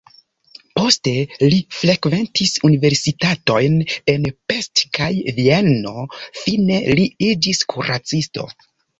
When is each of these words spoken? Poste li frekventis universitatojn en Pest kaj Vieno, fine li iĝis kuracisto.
Poste 0.77 1.11
li 1.49 1.57
frekventis 1.79 2.53
universitatojn 2.69 3.75
en 4.13 4.25
Pest 4.51 4.81
kaj 4.99 5.09
Vieno, 5.41 5.93
fine 6.45 6.79
li 7.01 7.05
iĝis 7.27 7.61
kuracisto. 7.75 8.47